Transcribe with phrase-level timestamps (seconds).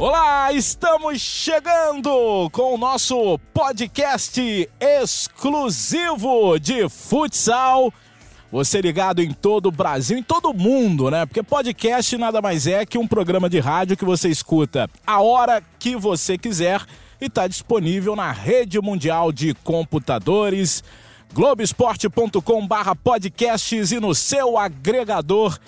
[0.00, 7.92] Olá, estamos chegando com o nosso podcast exclusivo de futsal.
[8.50, 11.26] Você ligado em todo o Brasil, em todo o mundo, né?
[11.26, 15.62] Porque podcast nada mais é que um programa de rádio que você escuta a hora
[15.78, 16.82] que você quiser
[17.20, 20.82] e está disponível na rede mundial de computadores
[21.34, 25.58] globesport.com/podcasts e no seu agregador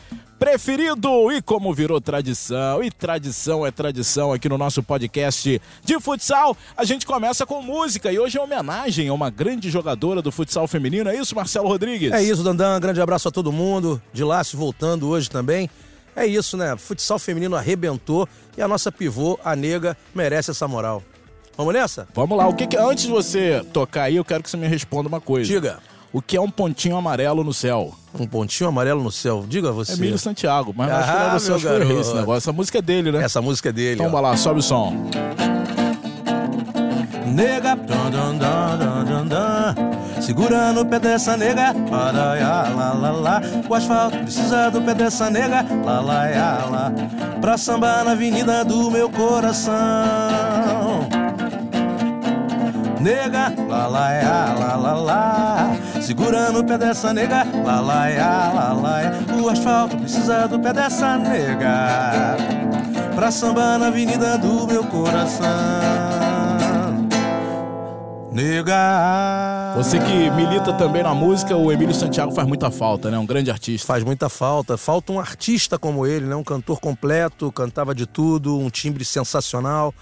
[0.42, 1.30] preferido.
[1.30, 6.84] E como virou tradição, e tradição é tradição aqui no nosso podcast de futsal, a
[6.84, 11.08] gente começa com música e hoje é homenagem a uma grande jogadora do futsal feminino.
[11.08, 12.10] É isso, Marcelo Rodrigues?
[12.10, 12.80] É isso, Dandan.
[12.80, 14.02] grande abraço a todo mundo.
[14.12, 15.70] De lá se voltando hoje também.
[16.16, 16.76] É isso, né?
[16.76, 18.28] Futsal feminino arrebentou
[18.58, 21.04] e a nossa pivô, a nega, merece essa moral.
[21.56, 22.08] Vamos nessa?
[22.12, 22.48] Vamos lá.
[22.48, 25.20] O que, que antes de você tocar aí, eu quero que você me responda uma
[25.20, 25.46] coisa.
[25.46, 25.78] Diga.
[26.12, 27.94] O que é um pontinho amarelo no céu?
[28.18, 29.46] Um pontinho amarelo no céu.
[29.48, 29.94] Diga você.
[29.94, 32.36] Emílio Santiago, mas ah, acho que não é você, acho que esse negócio.
[32.36, 33.24] Essa música é dele, né?
[33.24, 33.94] Essa música é dele.
[33.94, 34.94] Então vai lá, sobe o som.
[37.26, 43.42] Nega, dun, dun, dun, dun, segura no pé dessa nega, para ya, lá, lá, lá.
[43.66, 46.92] O asfalto precisa do pé dessa nega, lá, lá, ya, lá.
[47.40, 49.72] Pra sambar na avenida do meu coração.
[53.00, 55.76] Nega, lá, lá, lá, lá, lá.
[56.02, 59.00] Segurando o pé dessa nega, lá, lá, ya, lá, lá,
[59.40, 62.36] O asfalto precisa do pé dessa nega.
[63.14, 65.46] Pra sambar na avenida do meu coração.
[68.32, 69.74] Nega.
[69.76, 73.16] Você que milita também na música, o Emílio Santiago faz muita falta, né?
[73.16, 73.86] Um grande artista.
[73.86, 74.76] Faz muita falta.
[74.76, 76.34] Falta um artista como ele, né?
[76.34, 79.94] Um cantor completo, cantava de tudo, um timbre sensacional.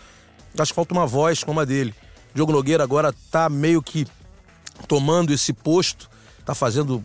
[0.58, 1.94] Acho que falta uma voz como a dele.
[2.34, 4.06] Diogo Nogueira agora tá meio que
[4.86, 6.08] tomando esse posto,
[6.44, 7.04] tá fazendo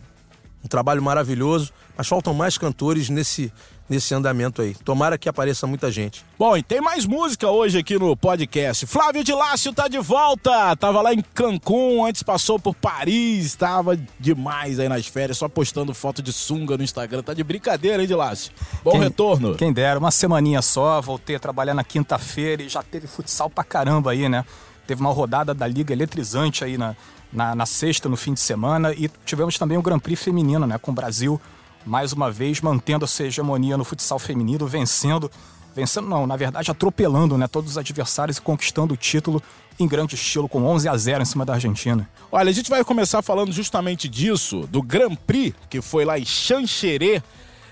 [0.64, 3.52] um trabalho maravilhoso, mas faltam mais cantores nesse,
[3.88, 4.74] nesse andamento aí.
[4.74, 6.24] Tomara que apareça muita gente.
[6.38, 8.84] Bom, e tem mais música hoje aqui no podcast.
[8.86, 10.76] Flávio de Lácio tá de volta.
[10.76, 15.94] Tava lá em Cancún, antes passou por Paris, tava demais aí nas férias, só postando
[15.94, 17.22] foto de sunga no Instagram.
[17.22, 18.52] Tá de brincadeira, hein, de Lácio?
[18.82, 19.54] Bom quem, retorno.
[19.54, 23.62] Quem dera, uma semaninha só, voltei a trabalhar na quinta-feira e já teve futsal pra
[23.62, 24.44] caramba aí, né?
[24.86, 26.94] Teve uma rodada da liga eletrizante aí na,
[27.36, 30.78] na, na, sexta, no fim de semana, e tivemos também o Grand Prix feminino, né,
[30.78, 31.38] com o Brasil,
[31.84, 35.30] mais uma vez, mantendo a sua hegemonia no futsal feminino, vencendo,
[35.74, 39.42] vencendo não, na verdade atropelando né, todos os adversários e conquistando o título
[39.78, 42.08] em grande estilo, com 11 a 0 em cima da Argentina.
[42.32, 46.24] Olha, a gente vai começar falando justamente disso, do Grand Prix, que foi lá em
[46.24, 47.22] Xanxerê,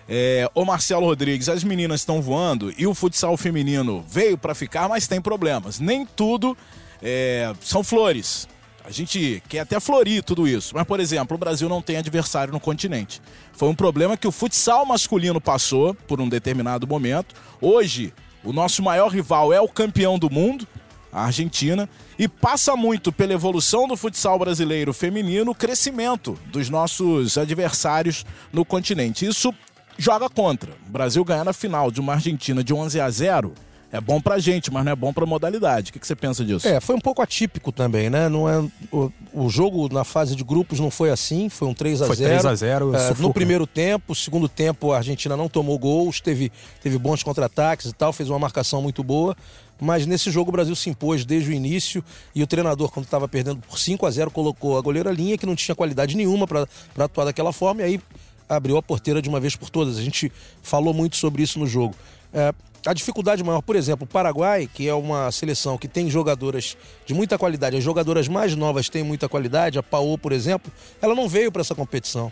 [0.07, 4.91] é, ô Marcelo Rodrigues, as meninas estão voando e o futsal feminino veio para ficar,
[4.91, 5.81] mas tem problemas.
[5.81, 6.55] Nem tudo
[7.03, 8.47] é, são flores.
[8.85, 10.75] A gente quer até florir tudo isso.
[10.75, 13.21] Mas, por exemplo, o Brasil não tem adversário no continente.
[13.55, 17.35] Foi um problema que o futsal masculino passou por um determinado momento.
[17.63, 18.13] Hoje,
[18.45, 20.69] o nosso maior rival é o campeão do mundo,
[21.11, 27.39] a Argentina, e passa muito pela evolução do futsal brasileiro feminino, o crescimento dos nossos
[27.39, 29.25] adversários no continente.
[29.25, 29.55] Isso
[29.97, 30.73] joga contra.
[30.87, 33.55] O Brasil ganhar na final de uma Argentina de 11 a 0
[33.95, 35.91] é bom pra gente, mas não é bom pra modalidade.
[35.91, 36.67] O que, que você pensa disso?
[36.67, 38.29] É, foi um pouco atípico também, né?
[38.29, 38.59] Não é,
[38.91, 42.17] o, o jogo na fase de grupos não foi assim, foi um 3 a 0
[42.17, 46.21] Foi 3 a 0 é, No primeiro tempo, segundo tempo, a Argentina não tomou gols,
[46.21, 46.51] teve,
[46.83, 49.37] teve bons contra-ataques e tal, fez uma marcação muito boa.
[49.81, 52.03] Mas nesse jogo o Brasil se impôs desde o início
[52.35, 55.47] e o treinador, quando estava perdendo por 5 a 0 colocou a goleira linha, que
[55.47, 56.67] não tinha qualidade nenhuma para
[56.99, 58.01] atuar daquela forma, e aí
[58.49, 59.99] abriu a porteira de uma vez por todas.
[59.99, 60.33] A gente
[60.63, 61.95] falou muito sobre isso no jogo.
[62.35, 62.53] É,
[62.85, 67.15] a dificuldade maior, por exemplo, o Paraguai, que é uma seleção que tem jogadoras de
[67.15, 71.29] muita qualidade, as jogadoras mais novas têm muita qualidade, a Paô, por exemplo, ela não
[71.29, 72.31] veio para essa competição.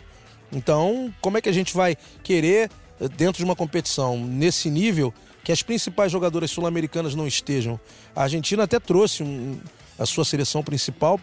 [0.51, 2.69] Então, como é que a gente vai querer,
[2.99, 5.11] eh, dentro de uma competição nesse nível,
[5.43, 7.79] que as principais jogadoras sul-americanas não estejam?
[8.15, 9.57] A Argentina até trouxe um,
[9.97, 11.19] a sua seleção principal,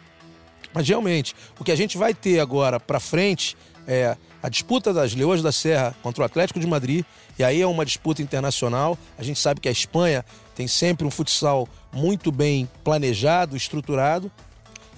[0.73, 3.57] mas realmente, o que a gente vai ter agora para frente
[3.87, 7.05] é a disputa das Leões da Serra contra o Atlético de Madrid,
[7.39, 8.99] e aí é uma disputa internacional.
[9.19, 14.31] A gente sabe que a Espanha tem sempre um futsal muito bem planejado, estruturado.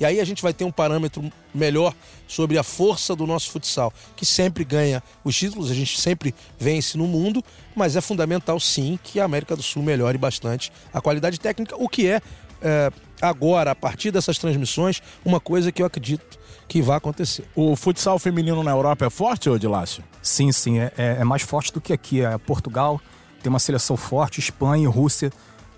[0.01, 1.95] E aí a gente vai ter um parâmetro melhor
[2.27, 6.97] sobre a força do nosso futsal, que sempre ganha os títulos, a gente sempre vence
[6.97, 7.45] no mundo,
[7.77, 11.89] mas é fundamental sim que a América do Sul melhore bastante a qualidade técnica, o
[11.89, 12.21] que é,
[12.63, 17.45] é agora, a partir dessas transmissões, uma coisa que eu acredito que vai acontecer.
[17.55, 20.03] O futsal feminino na Europa é forte, Odilácio?
[20.21, 22.25] Sim, sim, é, é, é mais forte do que aqui.
[22.25, 23.01] É Portugal
[23.43, 25.33] tem uma seleção forte, Espanha e Rússia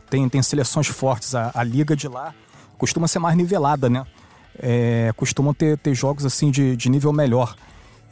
[0.08, 1.34] tem, tem seleções fortes.
[1.34, 2.34] A, a liga de lá
[2.78, 4.06] costuma ser mais nivelada, né?
[4.58, 7.56] É, costumam ter, ter jogos assim de, de nível melhor.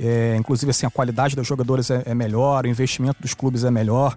[0.00, 3.70] É, inclusive assim, a qualidade das jogadoras é, é, melhor, o investimento dos clubes é
[3.70, 4.16] melhor.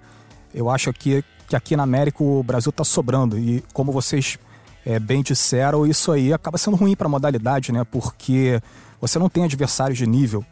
[0.53, 3.37] Eu acho que, que aqui na América o Brasil está sobrando.
[3.37, 4.39] E como vocês
[4.85, 7.83] é, bem disseram, isso aí acaba sendo ruim para a modalidade, né?
[7.83, 8.61] Porque
[9.01, 10.45] você não tem adversários de nível.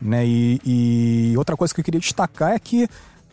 [0.00, 0.26] Né?
[0.26, 2.88] E, e, outra coisa que eu queria destacar é que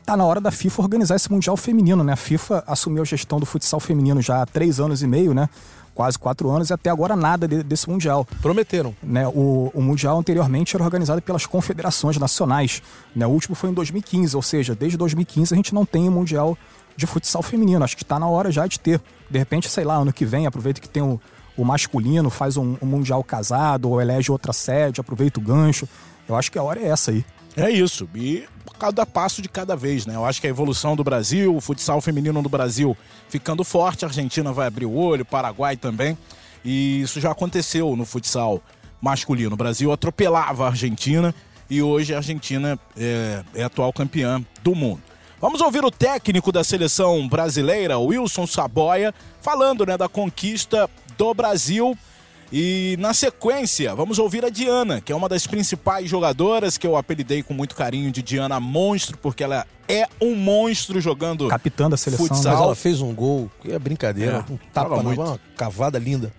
[0.05, 2.13] tá na hora da FIFA organizar esse Mundial Feminino, né?
[2.13, 5.49] A FIFA assumiu a gestão do futsal feminino já há três anos e meio, né?
[5.93, 8.25] Quase quatro anos e até agora nada de, desse Mundial.
[8.41, 8.95] Prometeram.
[9.01, 9.27] Né?
[9.27, 12.81] O, o, Mundial anteriormente era organizado pelas confederações nacionais.
[13.15, 13.25] Né?
[13.25, 16.57] O último foi em 2015, ou seja, desde 2015 a gente não tem o Mundial
[16.97, 17.83] de futsal feminino.
[17.83, 18.99] Acho que está na hora já de ter.
[19.29, 21.21] De repente, sei lá, ano que vem, aproveita que tem o,
[21.55, 25.87] o masculino, faz um, um Mundial casado, ou elege outra sede, aproveita o gancho.
[26.27, 27.23] Eu acho que a hora é essa aí.
[27.55, 28.09] É isso.
[28.13, 28.45] E
[28.79, 30.15] cada passo de cada vez, né?
[30.15, 32.97] Eu acho que a evolução do Brasil, o futsal feminino do Brasil
[33.29, 36.17] ficando forte, a Argentina vai abrir o olho, o Paraguai também.
[36.65, 38.61] E isso já aconteceu no futsal
[39.01, 39.53] masculino.
[39.53, 41.33] O Brasil atropelava a Argentina
[41.69, 45.01] e hoje a Argentina é, é atual campeã do mundo.
[45.39, 51.95] Vamos ouvir o técnico da seleção brasileira, Wilson Saboia, falando né, da conquista do Brasil.
[52.51, 56.95] E na sequência, vamos ouvir a Diana, que é uma das principais jogadoras que eu
[56.95, 61.97] apelidei com muito carinho de Diana Monstro, porque ela é um monstro jogando capitã da
[61.97, 62.25] seleção.
[62.25, 62.53] Futsal.
[62.53, 66.33] Mas ela fez um gol, que é brincadeira, é, um tapa, uma cavada linda.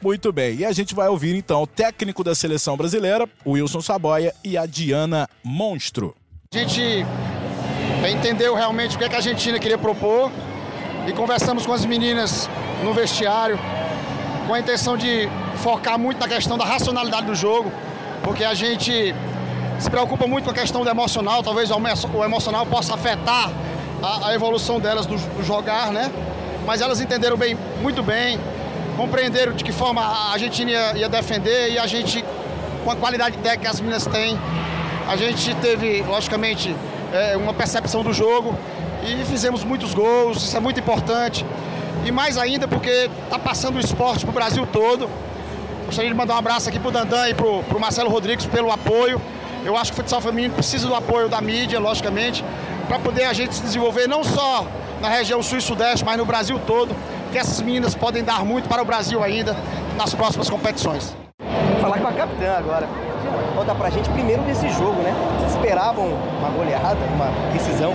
[0.00, 3.80] Muito bem, e a gente vai ouvir então o técnico da seleção brasileira, o Wilson
[3.80, 6.14] Saboia, e a Diana Monstro.
[6.52, 7.04] A gente
[8.08, 10.30] entendeu realmente o que, é que a Argentina queria propor
[11.06, 12.48] e conversamos com as meninas
[12.82, 13.58] no vestiário
[14.50, 15.28] com a intenção de
[15.62, 17.70] focar muito na questão da racionalidade do jogo,
[18.20, 19.14] porque a gente
[19.78, 23.48] se preocupa muito com a questão do emocional, talvez o emocional possa afetar
[24.02, 26.10] a, a evolução delas do, do, jogar, né?
[26.66, 28.40] Mas elas entenderam bem, muito bem,
[28.96, 32.24] compreenderam de que forma a Argentina ia, ia defender e a gente,
[32.84, 34.36] com a qualidade técnica que as meninas têm,
[35.08, 36.74] a gente teve, logicamente,
[37.12, 38.56] é, uma percepção do jogo
[39.02, 41.44] e fizemos muitos gols, isso é muito importante.
[42.04, 45.08] E mais ainda porque está passando o esporte para o Brasil todo.
[45.86, 48.70] Gostaria de mandar um abraço aqui para o Dandan e para o Marcelo Rodrigues pelo
[48.70, 49.20] apoio.
[49.64, 52.44] Eu acho que o futsal feminino precisa do apoio da mídia, logicamente,
[52.88, 54.66] para poder a gente se desenvolver não só
[55.00, 56.94] na região sul e sudeste, mas no Brasil todo,
[57.30, 59.56] que essas meninas podem dar muito para o Brasil ainda
[59.96, 61.14] nas próximas competições.
[61.72, 63.09] Vou falar com a capitã agora
[63.54, 65.14] conta pra gente primeiro desse jogo, né?
[65.38, 66.06] Vocês esperavam
[66.38, 67.94] uma goleada, uma decisão?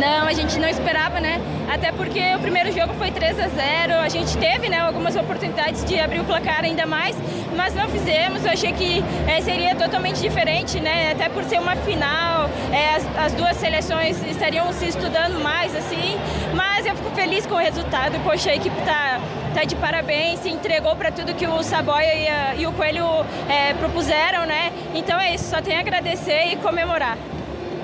[0.00, 1.40] Não, a gente não esperava, né?
[1.70, 5.84] Até porque o primeiro jogo foi 3 a 0 a gente teve né, algumas oportunidades
[5.84, 7.16] de abrir o placar ainda mais,
[7.56, 8.44] mas não fizemos.
[8.44, 11.12] Eu achei que é, seria totalmente diferente, né?
[11.12, 16.18] Até por ser uma final, é, as, as, duas seleções estariam se estudando mais, assim.
[16.54, 18.18] Mas eu fico feliz com o resultado.
[18.24, 22.28] Poxa, a equipe tá, tá de parabéns, se entregou para tudo que o Saboia e,
[22.28, 23.04] a, e o Coelho
[23.48, 24.72] é, propuseram, né?
[24.94, 27.18] Então é isso, só tem a agradecer e comemorar.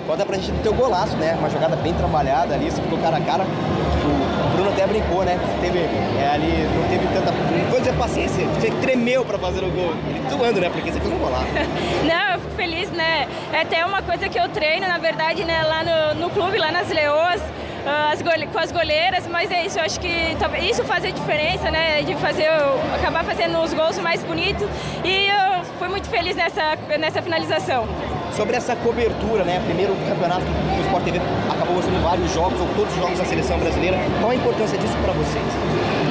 [0.07, 1.35] Conta pra gente do teu golaço, né?
[1.39, 3.43] Uma jogada bem trabalhada ali, você ficou cara a cara.
[3.45, 5.37] O Bruno até brincou, né?
[5.61, 7.33] Teve é, ali, não teve tanta.
[7.33, 9.93] Não vou dizer paciência, você tremeu pra fazer o gol.
[10.09, 10.71] Ele tuando, né?
[10.71, 11.47] Porque você fez um golaço.
[12.07, 13.27] não, eu fico feliz, né?
[13.53, 15.65] É até uma coisa que eu treino, na verdade, né?
[15.65, 17.43] Lá no, no clube, lá nas Leoas.
[17.87, 20.37] Ah, as com as goleiras, mas é isso, eu acho que
[20.69, 22.03] isso faz a diferença, né?
[22.03, 22.49] De fazer,
[22.95, 24.69] acabar fazendo os gols mais bonitos.
[25.05, 27.87] E eu fui muito feliz nessa, nessa finalização.
[28.35, 29.63] Sobre essa cobertura, né?
[29.65, 33.25] Primeiro campeonato que o Sport TV acabou sendo vários jogos, ou todos os jogos da
[33.25, 33.97] seleção brasileira.
[34.21, 35.45] Qual a importância disso para vocês?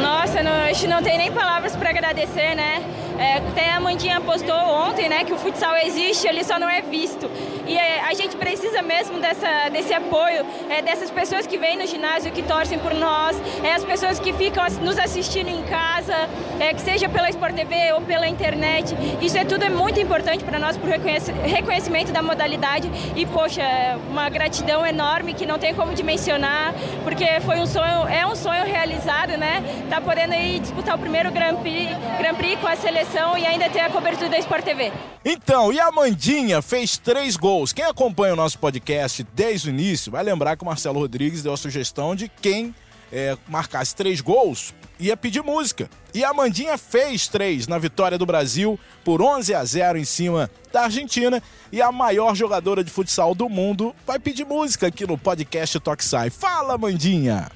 [0.01, 2.83] Nossa, não, a gente não tem nem palavras para agradecer, né?
[3.17, 6.81] É, até a Mandinha postou ontem, né, que o futsal existe, ele só não é
[6.81, 7.29] visto.
[7.65, 11.87] E é, a gente precisa mesmo dessa, desse apoio, é, dessas pessoas que vêm no
[11.87, 16.73] ginásio, que torcem por nós, é, as pessoas que ficam nos assistindo em casa, é,
[16.73, 18.95] que seja pela Sport TV ou pela internet.
[19.21, 22.91] Isso é tudo é muito importante para nós, por reconhecimento da modalidade.
[23.15, 26.73] E, poxa, é uma gratidão enorme que não tem como dimensionar,
[27.03, 29.63] porque foi um sonho, é um sonho realizado, né?
[29.89, 33.69] Tá podendo ir disputar o primeiro Grand Prix, Grand Prix com a seleção e ainda
[33.69, 34.91] ter a cobertura da Sport TV.
[35.23, 37.73] Então, e a Mandinha fez três gols.
[37.73, 41.53] Quem acompanha o nosso podcast desde o início vai lembrar que o Marcelo Rodrigues deu
[41.53, 42.73] a sugestão de quem
[43.11, 45.89] é, marcasse três gols ia pedir música.
[46.13, 50.49] E a Mandinha fez três na vitória do Brasil por 11 a 0 em cima
[50.71, 51.41] da Argentina.
[51.71, 56.29] E a maior jogadora de futsal do mundo vai pedir música aqui no podcast Toxai.
[56.29, 57.49] Fala, Mandinha!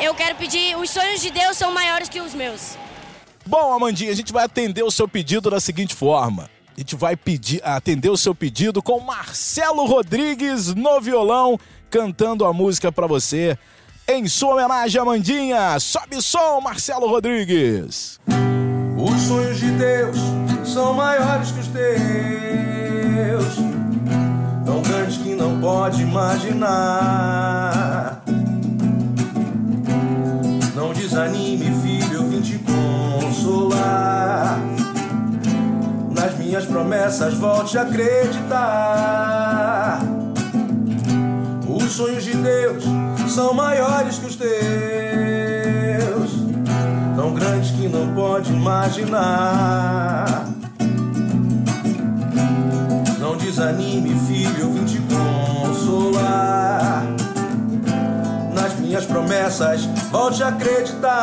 [0.00, 2.76] Eu quero pedir: os sonhos de Deus são maiores que os meus.
[3.44, 6.48] Bom, Amandinha, a gente vai atender o seu pedido da seguinte forma.
[6.76, 11.58] A gente vai pedir, atender o seu pedido com Marcelo Rodrigues no violão,
[11.90, 13.58] cantando a música para você.
[14.08, 18.18] Em sua homenagem, Amandinha, sobe o som, Marcelo Rodrigues.
[18.96, 20.16] Os sonhos de Deus
[20.64, 21.84] são maiores que os teus,
[24.64, 26.62] tão grandes que não pode imaginar.
[31.02, 34.56] Desanime, filho, eu vim te consolar.
[36.14, 38.60] Nas minhas promessas, volte a acreditar.
[41.68, 42.84] Os sonhos de Deus
[43.28, 44.52] são maiores que os teus,
[47.16, 50.46] tão grandes que não pode imaginar.
[53.18, 54.71] Não desanime, filho,
[59.12, 61.14] promessas, volte a acreditar.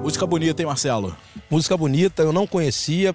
[0.00, 1.14] Música bonita, hein, Marcelo?
[1.50, 3.12] Música bonita, eu não conhecia.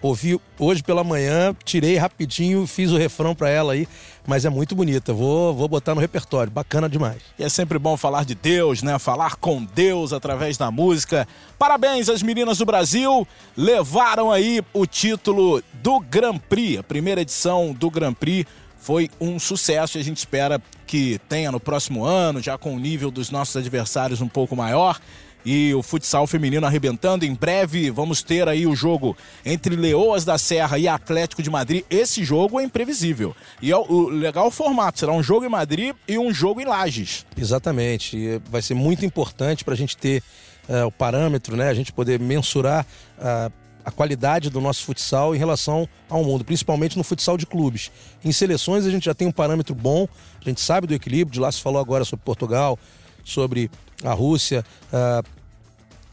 [0.00, 3.86] Ouvi hoje pela manhã, tirei rapidinho, fiz o refrão pra ela aí,
[4.26, 5.12] mas é muito bonita.
[5.12, 7.22] Vou, vou botar no repertório, bacana demais.
[7.38, 8.98] E é sempre bom falar de Deus, né?
[8.98, 11.28] Falar com Deus através da música.
[11.56, 13.24] Parabéns às meninas do Brasil,
[13.56, 18.44] levaram aí o título do Grand Prix, a primeira edição do Grand Prix.
[18.82, 22.80] Foi um sucesso e a gente espera que tenha no próximo ano, já com o
[22.80, 24.98] nível dos nossos adversários um pouco maior.
[25.46, 27.24] E o futsal feminino arrebentando.
[27.24, 31.84] Em breve vamos ter aí o jogo entre Leoas da Serra e Atlético de Madrid.
[31.88, 33.36] Esse jogo é imprevisível.
[33.60, 36.64] E é o, legal o formato: será um jogo em Madrid e um jogo em
[36.64, 37.24] Lages.
[37.36, 38.40] Exatamente.
[38.50, 40.24] Vai ser muito importante para a gente ter
[40.68, 41.68] eh, o parâmetro, né?
[41.68, 42.84] A gente poder mensurar
[43.16, 43.50] ah,
[43.84, 47.90] a qualidade do nosso futsal em relação ao mundo, principalmente no futsal de clubes.
[48.24, 50.06] Em seleções a gente já tem um parâmetro bom,
[50.40, 51.32] a gente sabe do equilíbrio.
[51.32, 52.78] De lá se falou agora sobre Portugal,
[53.24, 53.70] sobre
[54.04, 55.22] a Rússia, ah,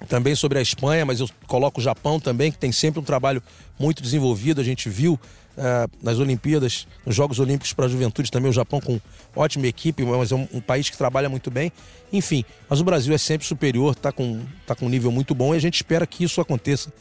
[0.08, 3.44] também sobre a Espanha, mas eu coloco o Japão também, que tem sempre um trabalho
[3.78, 4.62] muito desenvolvido.
[4.62, 5.20] A gente viu
[5.58, 9.00] ah, nas Olimpíadas, nos Jogos Olímpicos para a Juventude também, o Japão com
[9.36, 11.72] ótima equipe, mas é um, um país que trabalha muito bem.
[12.12, 15.54] Enfim, mas o Brasil é sempre superior, está com, tá com um nível muito bom
[15.54, 16.92] e a gente espera que isso aconteça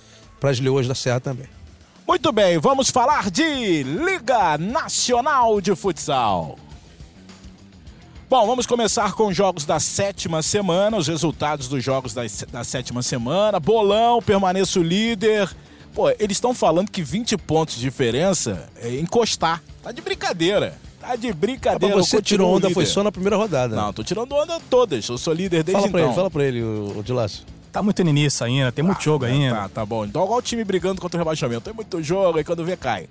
[0.40, 1.46] para as Leoas da Serra também.
[2.06, 6.56] Muito bem, vamos falar de Liga Nacional de Futsal.
[8.30, 12.62] Bom, vamos começar com os jogos da sétima semana, os resultados dos jogos da, da
[12.62, 13.58] sétima semana.
[13.58, 15.48] Bolão, permaneço líder.
[15.94, 19.62] Pô, eles estão falando que 20 pontos de diferença é encostar.
[19.82, 20.76] Tá de brincadeira.
[21.00, 21.96] Tá de Ah, brincadeira.
[21.96, 22.74] mas você tirou onda, líder.
[22.74, 23.74] foi só na primeira rodada.
[23.74, 25.08] Não, tô tirando onda todas.
[25.08, 26.10] Eu sou líder desde fala pra então.
[26.10, 27.44] ele, fala pra ele, o, o Dilácio.
[27.78, 29.54] Tá muito no início ainda, tem muito jogo ainda.
[29.54, 30.04] Tá, tá bom.
[30.04, 31.60] Então, igual o time brigando contra o rebaixamento.
[31.60, 33.06] Tem muito jogo, aí quando vê, cai.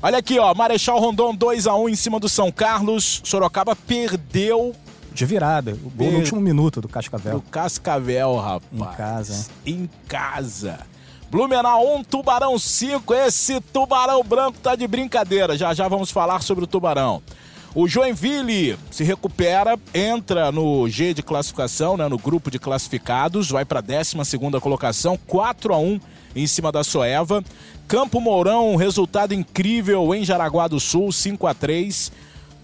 [0.00, 0.54] Olha aqui, ó.
[0.54, 3.20] Marechal Rondon 2x1 em cima do São Carlos.
[3.24, 4.76] Sorocaba perdeu
[5.12, 5.72] De virada.
[5.72, 7.42] O gol Per- no último minuto do Cascavel.
[7.50, 8.62] Cascavel, rapaz.
[8.72, 9.50] Em casa.
[9.66, 10.78] Em casa.
[11.28, 13.12] Blumenau 1, Tubarão 5.
[13.14, 15.56] Esse Tubarão branco tá de brincadeira.
[15.58, 17.20] Já já vamos falar sobre o Tubarão.
[17.74, 23.64] O Joinville se recupera, entra no G de classificação, né, no grupo de classificados, vai
[23.64, 24.14] para a 12
[24.60, 25.98] colocação, 4 a 1
[26.36, 27.42] em cima da Soeva.
[27.88, 32.12] Campo Mourão, resultado incrível em Jaraguá do Sul, 5 a 3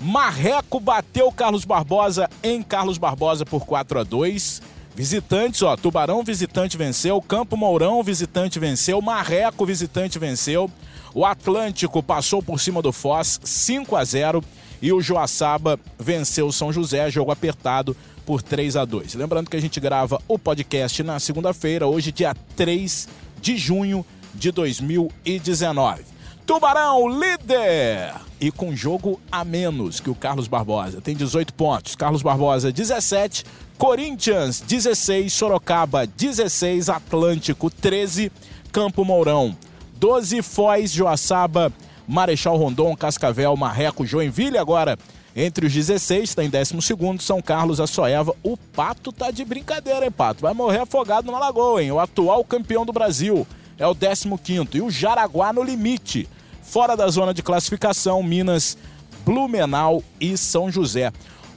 [0.00, 4.62] Marreco bateu Carlos Barbosa em Carlos Barbosa por 4 a 2
[4.98, 10.68] Visitantes, ó, Tubarão visitante venceu, Campo Mourão visitante venceu, Marreco visitante venceu.
[11.14, 14.42] O Atlântico passou por cima do Foz 5 a 0
[14.80, 19.14] e o Joaçaba venceu o São José, jogo apertado por 3 a 2.
[19.14, 23.08] Lembrando que a gente grava o podcast na segunda-feira, hoje dia 3
[23.40, 24.04] de junho
[24.34, 26.02] de 2019.
[26.46, 31.00] Tubarão líder e com jogo a menos que o Carlos Barbosa.
[31.00, 31.94] Tem 18 pontos.
[31.94, 33.44] Carlos Barbosa 17,
[33.76, 38.32] Corinthians 16, Sorocaba 16, Atlântico 13,
[38.72, 39.56] Campo Mourão
[39.98, 41.72] 12, Foz, Joaçaba,
[42.08, 44.98] Marechal Rondon, Cascavel, Marreco, Joinville agora
[45.36, 46.74] entre os 16, está em 12
[47.20, 48.34] São Carlos, Açoeva.
[48.42, 50.40] O Pato tá de brincadeira, hein, Pato?
[50.40, 51.92] Vai morrer afogado na Lagoa, hein?
[51.92, 53.46] O atual campeão do Brasil
[53.78, 54.74] é o 15º.
[54.74, 56.28] E o Jaraguá no limite.
[56.62, 58.76] Fora da zona de classificação, Minas,
[59.24, 61.12] Blumenau e São José.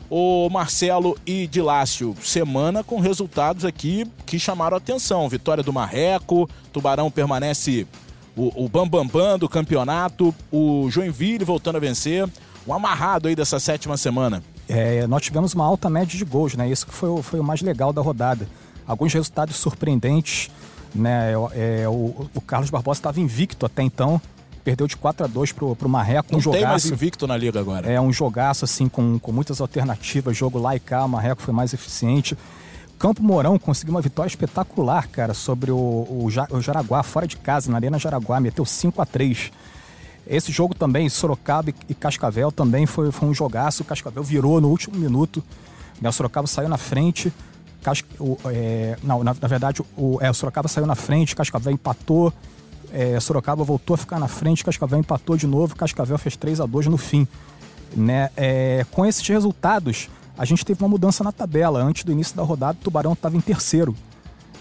[0.10, 5.28] O Marcelo e Dilácio, semana com resultados aqui que chamaram a atenção.
[5.28, 7.88] Vitória do Marreco, Tubarão permanece
[8.36, 12.28] o, o Bambambam Bam Bam do campeonato, o Joinville voltando a vencer.
[12.68, 14.44] Um amarrado aí dessa sétima semana.
[14.70, 16.70] É, nós tivemos uma alta média de gols, né?
[16.70, 18.48] Isso que foi, o- foi o mais legal da rodada.
[18.88, 20.50] Alguns resultados surpreendentes,
[20.94, 21.32] né?
[21.54, 24.22] É, o, o Carlos Barbosa estava invicto até então,
[24.64, 26.94] perdeu de 4 a 2 pro, pro Marreco, um Não tem mais jogaço.
[26.94, 27.92] invicto na liga agora.
[27.92, 30.38] É um jogaço, assim, com, com muitas alternativas.
[30.38, 32.38] Jogo lá e cá, o Marreco foi mais eficiente.
[33.02, 37.72] Campo Mourão conseguiu uma vitória espetacular, cara, sobre o, o, o Jaraguá, fora de casa,
[37.72, 39.52] na Arena Jaraguá, meteu 5 a 3
[40.28, 43.82] Esse jogo também, Sorocaba e- Cascavel, também foi, foi um jogaço.
[43.82, 45.44] O Cascavel virou no último minuto.
[46.00, 47.34] né, O Sorocaba saiu na frente.
[48.20, 52.32] O- é, não, na, na verdade, o, é, o Sorocaba saiu na frente, Cascavel empatou.
[52.94, 56.68] é, Sorocaba voltou a ficar na frente, Cascavel empatou de novo, Cascavel fez 3 a
[56.68, 57.28] 2 no fim.
[57.96, 58.30] Né?
[58.38, 60.08] É, com esses resultados,
[60.42, 61.84] a gente teve uma mudança na tabela.
[61.84, 63.96] Antes do início da rodada, o Tubarão estava em terceiro.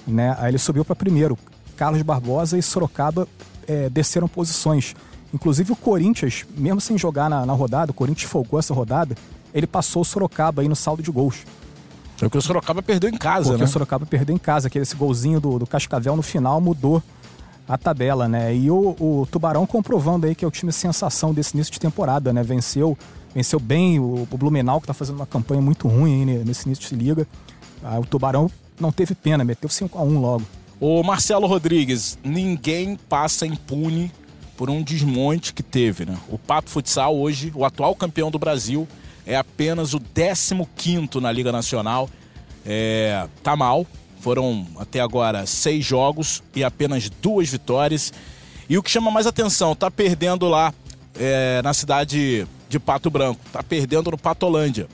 [0.06, 0.36] Né?
[0.38, 1.38] Aí ele subiu para primeiro.
[1.74, 3.26] Carlos Barbosa e Sorocaba
[3.66, 4.94] é, desceram posições.
[5.32, 9.16] Inclusive o Corinthians, mesmo sem jogar na, na, rodada, o Corinthians folgou essa rodada,
[9.54, 11.46] ele passou o Sorocaba aí no saldo de gols.
[12.18, 13.64] Porque o Sorocaba perdeu em casa, Porque né?
[13.64, 17.02] o Sorocaba perdeu em casa, que esse golzinho do, do Cascavel no final mudou
[17.66, 18.54] a tabela, né?
[18.54, 22.34] E o, o, Tubarão comprovando aí que é o time sensação desse início de temporada,
[22.34, 22.42] né?
[22.42, 22.98] Venceu,
[23.34, 26.88] venceu bem o, o Blumenau, que tá fazendo uma campanha muito ruim aí nesse início
[26.88, 27.26] de liga.
[27.82, 30.44] Ah, o Tubarão não teve pena, meteu 5 a 1 logo.
[30.80, 34.10] O Marcelo Rodrigues, ninguém passa impune
[34.56, 36.18] por um desmonte que teve, né?
[36.28, 38.86] O Pato Futsal hoje, o atual campeão do Brasil,
[39.26, 42.08] é apenas o 15 na Liga Nacional.
[42.64, 43.86] É, tá mal.
[44.20, 48.12] Foram até agora seis jogos e apenas duas vitórias.
[48.68, 50.74] E o que chama mais atenção, tá perdendo lá
[51.18, 53.40] é, na cidade de Pato Branco.
[53.52, 54.88] Tá perdendo no Patolândia.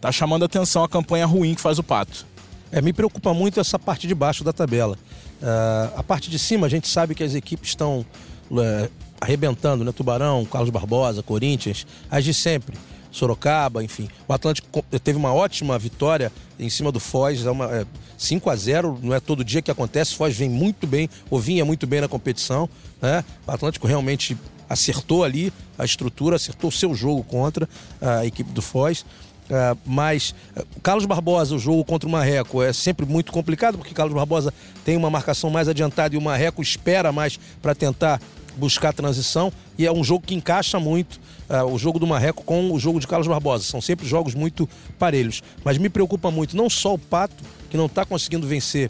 [0.00, 2.26] Tá chamando atenção a campanha ruim que faz o Pato.
[2.70, 4.96] É, me preocupa muito essa parte de baixo da tabela.
[5.42, 8.04] Uh, a parte de cima, a gente sabe que as equipes estão
[8.50, 8.90] uh,
[9.20, 9.90] arrebentando, né?
[9.90, 12.76] Tubarão, Carlos Barbosa, Corinthians, as de sempre.
[13.10, 14.08] Sorocaba, enfim.
[14.28, 18.54] O Atlântico teve uma ótima vitória em cima do Foz, é uma, é, 5 a
[18.54, 20.14] 0 não é todo dia que acontece.
[20.14, 22.68] Foz vem muito bem, ou vinha muito bem na competição.
[23.02, 23.24] Né?
[23.46, 24.38] O Atlântico realmente
[24.70, 27.68] acertou ali a estrutura, acertou o seu jogo contra
[28.00, 29.04] a equipe do Foz.
[29.50, 33.92] Uh, mas uh, Carlos Barbosa, o jogo contra o Marreco é sempre muito complicado, porque
[33.92, 38.22] Carlos Barbosa tem uma marcação mais adiantada e o Marreco espera mais para tentar
[38.56, 39.52] buscar transição.
[39.76, 43.00] E é um jogo que encaixa muito uh, o jogo do Marreco com o jogo
[43.00, 43.64] de Carlos Barbosa.
[43.64, 44.68] São sempre jogos muito
[45.00, 45.42] parelhos.
[45.64, 48.88] Mas me preocupa muito não só o Pato, que não está conseguindo vencer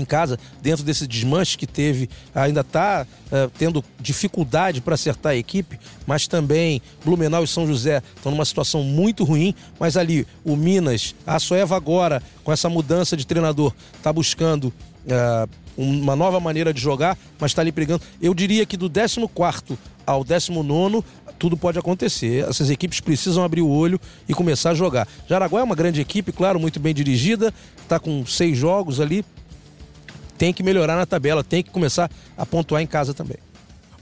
[0.00, 5.36] em casa, dentro desse desmanche que teve, ainda está uh, tendo dificuldade para acertar a
[5.36, 10.56] equipe, mas também Blumenau e São José estão numa situação muito ruim, mas ali o
[10.56, 16.72] Minas, a Soeva agora, com essa mudança de treinador, está buscando uh, uma nova maneira
[16.72, 18.02] de jogar, mas está ali brigando.
[18.20, 21.02] Eu diria que do 14 ao 19
[21.38, 22.48] tudo pode acontecer.
[22.48, 25.06] Essas equipes precisam abrir o olho e começar a jogar.
[25.28, 29.24] Jaraguá é uma grande equipe, claro, muito bem dirigida, está com seis jogos ali,
[30.36, 33.38] tem que melhorar na tabela, tem que começar a pontuar em casa também.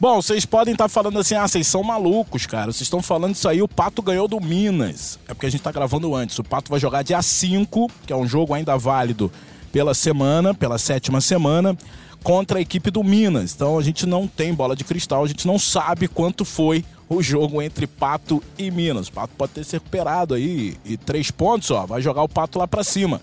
[0.02, 2.72] Bom, vocês podem estar tá falando assim, ah, vocês são malucos, cara.
[2.72, 5.16] Vocês estão falando isso aí, o Pato ganhou do Minas.
[5.28, 6.36] É porque a gente está gravando antes.
[6.40, 9.30] O Pato vai jogar dia 5, que é um jogo ainda válido
[9.70, 11.76] pela semana, pela sétima semana,
[12.22, 13.54] contra a equipe do Minas.
[13.54, 17.22] Então a gente não tem bola de cristal, a gente não sabe quanto foi o
[17.22, 19.06] jogo entre Pato e Minas.
[19.06, 22.58] O Pato pode ter se recuperado aí e três pontos, ó, vai jogar o Pato
[22.58, 23.20] lá para cima.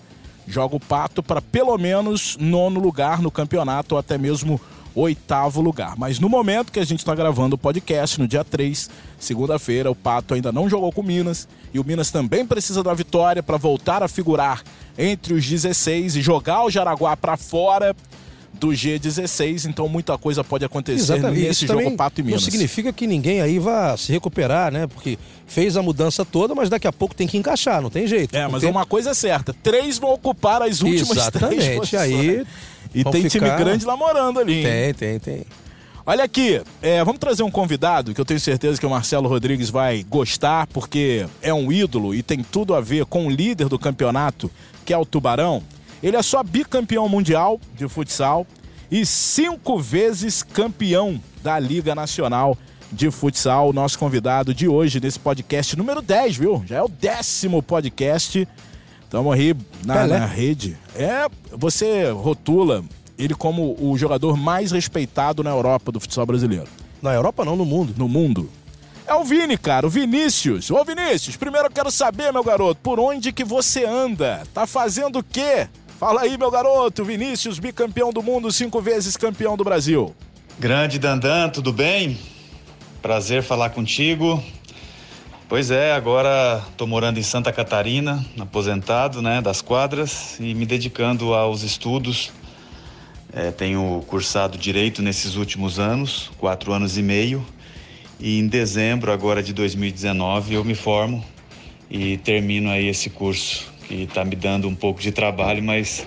[0.50, 4.60] Joga o Pato para pelo menos nono lugar no campeonato ou até mesmo
[4.94, 5.94] oitavo lugar.
[5.96, 9.94] Mas no momento que a gente está gravando o podcast, no dia 3, segunda-feira, o
[9.94, 13.56] Pato ainda não jogou com o Minas e o Minas também precisa da vitória para
[13.56, 14.62] voltar a figurar
[14.98, 17.94] entre os 16 e jogar o Jaraguá para fora
[18.60, 21.40] do G16, então muita coisa pode acontecer Exatamente.
[21.40, 22.42] nesse Isso jogo Pato e Minas.
[22.42, 24.86] Não significa que ninguém aí vá se recuperar, né?
[24.86, 28.36] Porque fez a mudança toda, mas daqui a pouco tem que encaixar, não tem jeito.
[28.36, 28.70] É, mas tem...
[28.70, 31.56] uma coisa é certa, três vão ocupar as últimas Exatamente.
[31.56, 32.02] três posições.
[32.02, 32.46] aí
[32.94, 33.46] E tem ficar...
[33.46, 34.58] time grande namorando ali.
[34.58, 34.62] Hein?
[34.62, 35.46] Tem, tem, tem.
[36.04, 39.70] Olha aqui, é, vamos trazer um convidado que eu tenho certeza que o Marcelo Rodrigues
[39.70, 43.78] vai gostar, porque é um ídolo e tem tudo a ver com o líder do
[43.78, 44.50] campeonato,
[44.84, 45.62] que é o Tubarão.
[46.02, 48.46] Ele é só bicampeão mundial de futsal
[48.90, 52.56] e cinco vezes campeão da Liga Nacional
[52.90, 53.68] de Futsal.
[53.68, 56.62] O nosso convidado de hoje nesse podcast número 10, viu?
[56.66, 58.48] Já é o décimo podcast.
[59.04, 60.76] Estamos aí na, na rede.
[60.94, 62.84] É, você rotula
[63.18, 66.68] ele como o jogador mais respeitado na Europa do futsal brasileiro.
[67.02, 67.94] Na Europa não, no mundo.
[67.96, 68.50] No mundo.
[69.06, 70.70] É o Vini, cara, o Vinícius.
[70.70, 74.44] Ô Vinícius, primeiro eu quero saber, meu garoto, por onde que você anda?
[74.54, 75.68] Tá fazendo o quê?
[76.00, 80.16] Fala aí, meu garoto, Vinícius, bicampeão do mundo, cinco vezes campeão do Brasil.
[80.58, 82.18] Grande Dandan, tudo bem?
[83.02, 84.42] Prazer falar contigo.
[85.46, 91.34] Pois é, agora estou morando em Santa Catarina, aposentado né, das quadras e me dedicando
[91.34, 92.32] aos estudos.
[93.30, 97.44] É, tenho cursado direito nesses últimos anos, quatro anos e meio,
[98.18, 101.22] e em dezembro agora de 2019 eu me formo
[101.90, 106.06] e termino aí esse curso que está me dando um pouco de trabalho, mas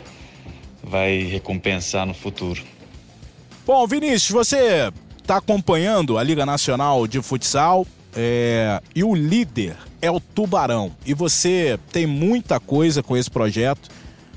[0.81, 2.63] vai recompensar no futuro.
[3.65, 4.89] Bom, Vinícius, você
[5.21, 10.95] está acompanhando a Liga Nacional de Futsal é, e o líder é o Tubarão.
[11.05, 13.89] E você tem muita coisa com esse projeto.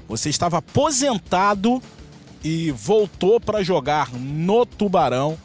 [0.09, 1.81] Você estava aposentado
[2.43, 5.39] e voltou para jogar no Tubarão.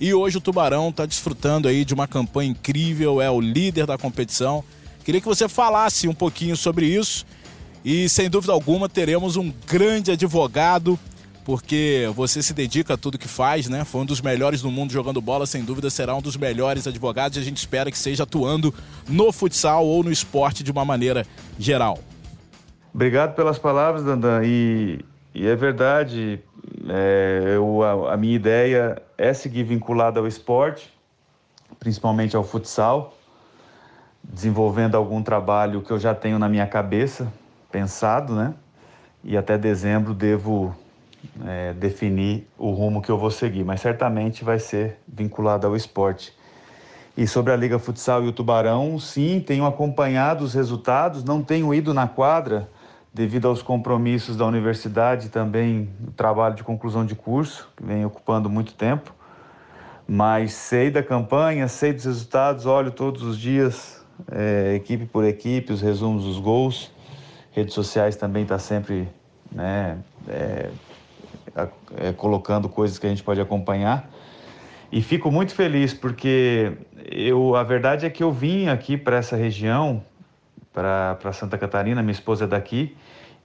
[0.00, 3.96] E hoje o Tubarão está desfrutando aí de uma campanha incrível, é o líder da
[3.96, 4.64] competição.
[5.04, 7.24] Queria que você falasse um pouquinho sobre isso
[7.84, 10.98] e sem dúvida alguma teremos um grande advogado,
[11.44, 13.84] porque você se dedica a tudo que faz, né?
[13.84, 17.36] Foi um dos melhores do mundo jogando bola, sem dúvida será um dos melhores advogados
[17.36, 18.72] e a gente espera que seja atuando
[19.06, 21.26] no futsal ou no esporte de uma maneira
[21.58, 21.98] geral.
[22.94, 24.40] Obrigado pelas palavras, Dandan.
[24.44, 26.40] E, e é verdade,
[26.88, 30.90] é, eu, a, a minha ideia é seguir vinculada ao esporte,
[31.78, 33.14] principalmente ao futsal,
[34.22, 37.30] desenvolvendo algum trabalho que eu já tenho na minha cabeça,
[37.74, 38.54] pensado, né?
[39.24, 40.72] E até dezembro devo
[41.44, 46.32] é, definir o rumo que eu vou seguir, mas certamente vai ser vinculado ao esporte.
[47.16, 51.74] E sobre a Liga Futsal e o Tubarão, sim, tenho acompanhado os resultados, não tenho
[51.74, 52.68] ido na quadra
[53.12, 58.48] devido aos compromissos da universidade, também o trabalho de conclusão de curso, que vem ocupando
[58.48, 59.12] muito tempo.
[60.06, 65.72] Mas sei da campanha, sei dos resultados, olho todos os dias, é, equipe por equipe,
[65.72, 66.94] os resumos dos gols.
[67.54, 69.08] Redes sociais também está sempre
[69.50, 70.70] né, é,
[71.96, 74.10] é, colocando coisas que a gente pode acompanhar.
[74.90, 76.72] E fico muito feliz porque
[77.10, 80.02] eu, a verdade é que eu vim aqui para essa região
[80.72, 82.96] para Santa Catarina, minha esposa é daqui,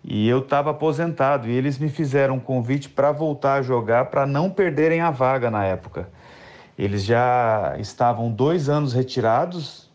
[0.03, 4.25] e eu estava aposentado e eles me fizeram um convite para voltar a jogar para
[4.25, 6.09] não perderem a vaga na época.
[6.77, 9.89] Eles já estavam dois anos retirados,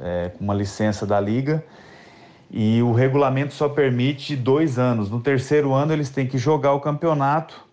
[0.00, 1.64] é, com uma licença da liga,
[2.52, 5.10] e o regulamento só permite dois anos.
[5.10, 7.66] No terceiro ano eles têm que jogar o campeonato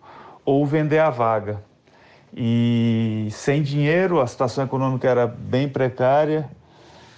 [0.44, 1.62] ou vender a vaga.
[2.34, 6.48] E sem dinheiro, a situação econômica era bem precária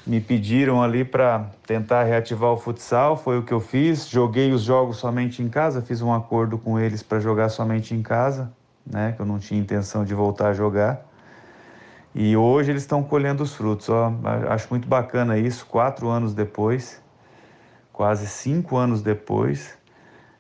[0.07, 4.09] me pediram ali para tentar reativar o futsal, foi o que eu fiz.
[4.09, 8.03] Joguei os jogos somente em casa, fiz um acordo com eles para jogar somente em
[8.03, 8.53] casa,
[8.85, 11.07] né, que eu não tinha intenção de voltar a jogar.
[12.15, 13.89] E hoje eles estão colhendo os frutos.
[13.89, 14.13] Ó,
[14.51, 15.65] acho muito bacana isso.
[15.65, 17.02] Quatro anos depois,
[17.93, 19.77] quase cinco anos depois,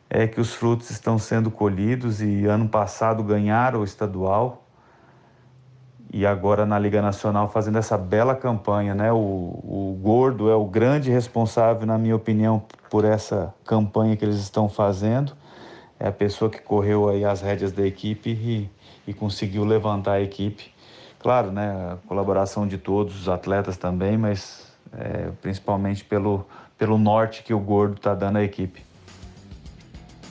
[0.09, 2.21] é que os frutos estão sendo colhidos.
[2.21, 4.63] E ano passado ganharam o estadual
[6.13, 9.11] e agora na Liga Nacional fazendo essa bela campanha, né?
[9.11, 14.37] O, o Gordo é o grande responsável, na minha opinião, por essa campanha que eles
[14.37, 15.33] estão fazendo.
[15.99, 18.71] É a pessoa que correu aí as rédeas da equipe e,
[19.07, 20.75] e conseguiu levantar a equipe.
[21.19, 21.93] Claro, né?
[21.93, 26.45] A colaboração de todos os atletas também, mas é, principalmente pelo,
[26.79, 28.83] pelo norte que o Gordo está dando à equipe.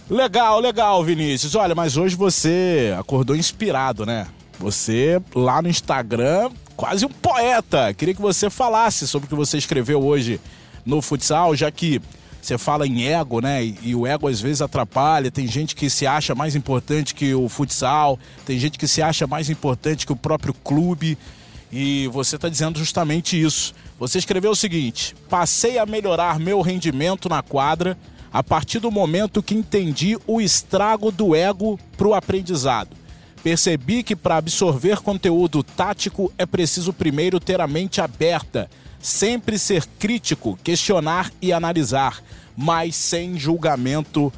[0.09, 1.55] Legal, legal, Vinícius.
[1.55, 4.27] Olha, mas hoje você acordou inspirado, né?
[4.59, 7.93] Você lá no Instagram, quase um poeta.
[7.93, 10.39] Queria que você falasse sobre o que você escreveu hoje
[10.85, 12.01] no futsal, já que
[12.41, 13.63] você fala em ego, né?
[13.63, 15.29] E, o ego às vezes atrapalha.
[15.29, 19.27] Tem gente que se acha mais importante que o futsal, tem gente que se acha
[19.27, 21.17] mais importante que o próprio clube.
[21.71, 23.73] E você está dizendo justamente isso.
[23.97, 27.97] Você escreveu o seguinte: passei a melhorar meu rendimento na quadra
[28.33, 32.95] a partir do momento que entendi o estrago do ego para o aprendizado.
[33.43, 39.85] Percebi que para absorver conteúdo tático é preciso primeiro ter a mente aberta, sempre ser
[39.97, 42.23] crítico, questionar e analisar,
[42.55, 44.31] mas sem julgamento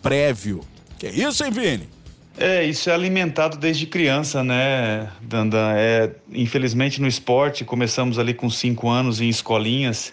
[0.00, 0.60] prévio.
[0.98, 1.93] Que isso, hein, Vini?
[2.36, 5.72] É, isso é alimentado desde criança, né, Dandan?
[5.76, 10.12] É, infelizmente no esporte, começamos ali com cinco anos em escolinhas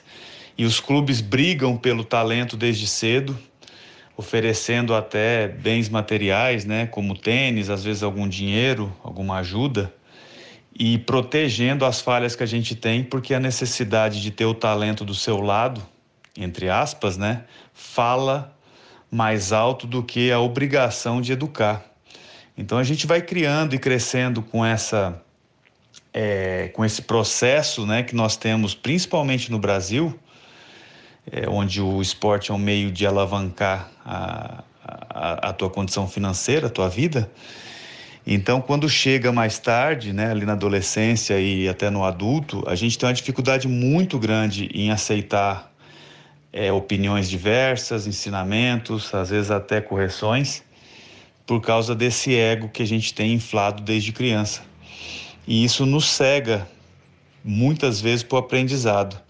[0.57, 3.38] e os clubes brigam pelo talento desde cedo
[4.21, 9.91] oferecendo até bens materiais, né, como tênis, às vezes algum dinheiro, alguma ajuda,
[10.77, 15.03] e protegendo as falhas que a gente tem, porque a necessidade de ter o talento
[15.03, 15.81] do seu lado,
[16.38, 18.55] entre aspas, né, fala
[19.10, 21.90] mais alto do que a obrigação de educar.
[22.57, 25.21] Então a gente vai criando e crescendo com essa
[26.13, 30.17] é, com esse processo, né, que nós temos principalmente no Brasil,
[31.31, 36.67] é, onde o esporte é um meio de alavancar a, a, a tua condição financeira,
[36.67, 37.31] a tua vida.
[38.25, 42.97] Então, quando chega mais tarde, né, ali na adolescência e até no adulto, a gente
[42.97, 45.71] tem uma dificuldade muito grande em aceitar
[46.53, 50.63] é, opiniões diversas, ensinamentos, às vezes até correções,
[51.51, 54.61] por causa desse ego que a gente tem inflado desde criança.
[55.45, 56.65] E isso nos cega
[57.43, 59.21] muitas vezes para o aprendizado.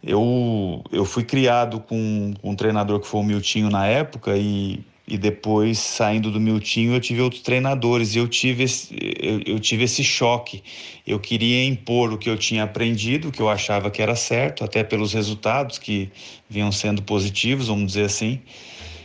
[0.00, 4.84] Eu, eu fui criado com, com um treinador que foi o Miltinho na época e,
[5.04, 9.58] e depois, saindo do Miltinho, eu tive outros treinadores e eu tive, esse, eu, eu
[9.58, 10.62] tive esse choque.
[11.04, 14.84] Eu queria impor o que eu tinha aprendido, que eu achava que era certo, até
[14.84, 16.08] pelos resultados que
[16.48, 18.40] vinham sendo positivos, vamos dizer assim,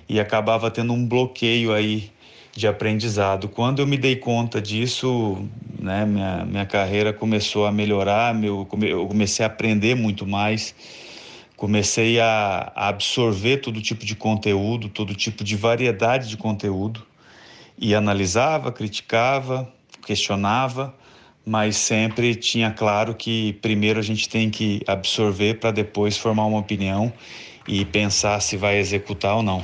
[0.07, 2.12] e acabava tendo um bloqueio aí
[2.55, 3.49] de aprendizado.
[3.49, 5.43] Quando eu me dei conta disso,
[5.79, 10.75] né, minha, minha carreira começou a melhorar, meu, eu comecei a aprender muito mais,
[11.57, 17.03] comecei a, a absorver todo tipo de conteúdo, todo tipo de variedade de conteúdo,
[17.77, 19.67] e analisava, criticava,
[20.05, 20.93] questionava,
[21.45, 26.59] mas sempre tinha claro que primeiro a gente tem que absorver para depois formar uma
[26.59, 27.11] opinião
[27.67, 29.61] e pensar se vai executar ou não.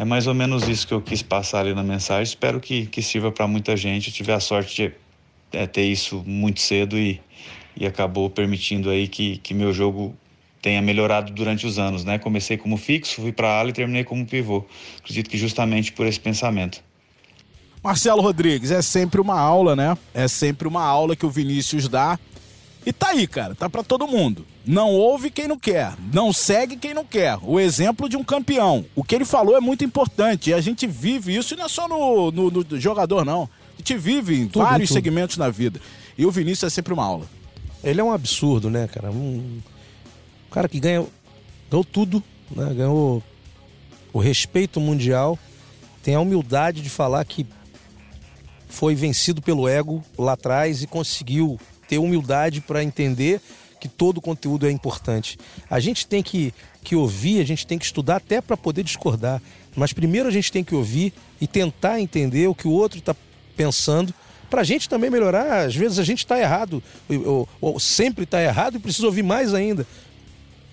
[0.00, 2.22] É mais ou menos isso que eu quis passar ali na mensagem.
[2.22, 4.08] Espero que, que sirva para muita gente.
[4.08, 4.92] Eu tive a sorte de
[5.52, 7.20] é, ter isso muito cedo e,
[7.76, 10.16] e acabou permitindo aí que, que meu jogo
[10.62, 12.18] tenha melhorado durante os anos, né?
[12.18, 14.64] Comecei como fixo, fui para ala e terminei como pivô.
[15.00, 16.82] Acredito que justamente por esse pensamento.
[17.84, 19.98] Marcelo Rodrigues, é sempre uma aula, né?
[20.14, 22.18] É sempre uma aula que o Vinícius dá.
[22.84, 24.46] E tá aí, cara, tá para todo mundo.
[24.64, 27.38] Não ouve quem não quer, não segue quem não quer.
[27.42, 28.84] O exemplo de um campeão.
[28.94, 31.68] O que ele falou é muito importante e a gente vive isso e não é
[31.68, 33.48] só no, no, no jogador, não.
[33.74, 34.96] A gente vive em tudo, vários tudo.
[34.96, 35.80] segmentos na vida.
[36.16, 37.26] E o Vinícius é sempre uma aula.
[37.82, 39.10] Ele é um absurdo, né, cara?
[39.10, 39.60] Um
[40.50, 41.06] cara que ganha,
[41.70, 42.72] ganhou tudo, né?
[42.74, 43.22] Ganhou
[44.12, 45.38] o respeito mundial,
[46.02, 47.46] tem a humildade de falar que
[48.68, 51.58] foi vencido pelo ego lá atrás e conseguiu
[51.90, 53.40] ter humildade para entender
[53.80, 55.36] que todo conteúdo é importante.
[55.68, 59.42] A gente tem que, que ouvir, a gente tem que estudar até para poder discordar.
[59.74, 63.16] Mas primeiro a gente tem que ouvir e tentar entender o que o outro está
[63.56, 64.14] pensando
[64.48, 65.66] para a gente também melhorar.
[65.66, 69.52] Às vezes a gente está errado, ou, ou sempre está errado e precisa ouvir mais
[69.52, 69.84] ainda.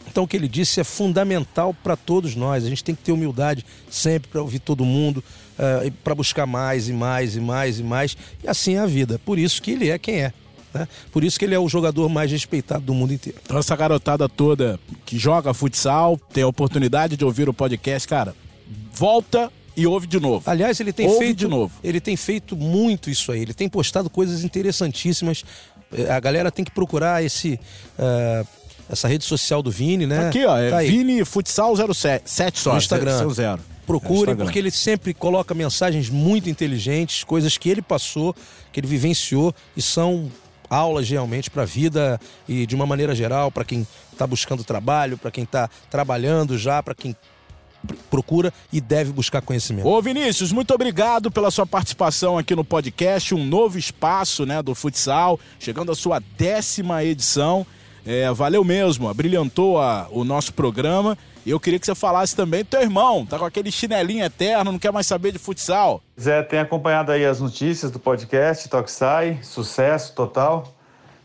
[0.08, 2.64] Então o que ele disse é fundamental para todos nós.
[2.64, 5.24] A gente tem que ter humildade sempre para ouvir todo mundo,
[5.58, 8.18] uh, para buscar mais e mais e mais e mais.
[8.44, 9.20] E assim é a vida.
[9.26, 10.34] Por isso que ele é quem é.
[10.80, 10.88] Né?
[11.12, 13.40] Por isso que ele é o jogador mais respeitado do mundo inteiro.
[13.44, 18.36] Então essa garotada toda que joga futsal, tem a oportunidade de ouvir o podcast, cara,
[18.92, 20.50] volta e ouve de novo.
[20.50, 21.74] Aliás, ele tem ouve feito de novo.
[21.84, 23.42] Ele tem feito muito isso aí.
[23.42, 25.44] Ele tem postado coisas interessantíssimas.
[25.94, 27.60] Eh, a galera tem que procurar esse
[28.00, 28.48] uh,
[28.90, 30.28] essa rede social do Vini, né?
[30.28, 32.72] Aqui, ó, é tá Vini Futsal 07 só.
[32.72, 33.18] No Instagram.
[33.20, 33.62] Seu zero.
[33.86, 38.36] Procure, é porque ele sempre coloca mensagens muito inteligentes, coisas que ele passou,
[38.72, 40.30] que ele vivenciou e são
[40.70, 45.18] aulas realmente para a vida e de uma maneira geral, para quem está buscando trabalho,
[45.18, 47.16] para quem está trabalhando já, para quem
[48.10, 49.88] procura e deve buscar conhecimento.
[49.88, 54.74] Ô Vinícius, muito obrigado pela sua participação aqui no podcast, um novo espaço né, do
[54.74, 57.66] futsal, chegando à sua décima edição.
[58.06, 61.18] É, valeu mesmo, brilhantou a, o nosso programa.
[61.48, 64.70] E eu queria que você falasse também do teu irmão, tá com aquele chinelinho eterno,
[64.70, 66.04] não quer mais saber de futsal.
[66.20, 70.68] Zé, tem acompanhado aí as notícias do podcast Toxai, sucesso total.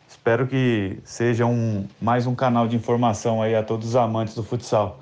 [0.08, 4.44] Espero que seja um, mais um canal de informação aí a todos os amantes do
[4.44, 5.00] futsal.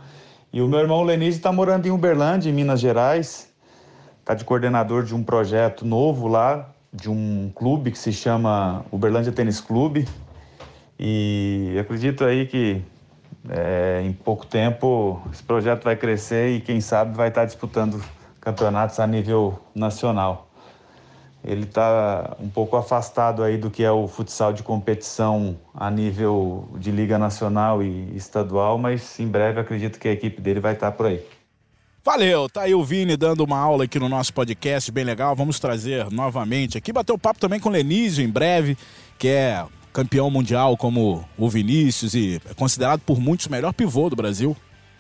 [0.51, 3.53] E o meu irmão Lenise está morando em Uberlândia, em Minas Gerais.
[4.21, 9.33] Está de coordenador de um projeto novo lá, de um clube que se chama Uberlândia
[9.33, 10.09] Tênis Clube.
[10.99, 12.83] E acredito aí que
[13.49, 18.03] é, em pouco tempo esse projeto vai crescer e quem sabe vai estar disputando
[18.41, 20.49] campeonatos a nível nacional.
[21.43, 26.69] Ele está um pouco afastado aí do que é o futsal de competição a nível
[26.77, 30.93] de liga nacional e estadual, mas em breve acredito que a equipe dele vai estar
[30.93, 31.25] por aí.
[32.05, 35.35] Valeu, tá aí o Vini dando uma aula aqui no nosso podcast, bem legal.
[35.35, 38.77] Vamos trazer novamente aqui, bater o papo também com o Lenísio em breve,
[39.19, 44.09] que é campeão mundial como o Vinícius e é considerado por muitos o melhor pivô
[44.09, 44.57] do Brasil.